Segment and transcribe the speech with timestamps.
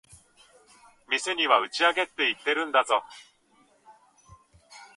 [1.09, 3.03] 店には打ち上げって言ってるんだぞ。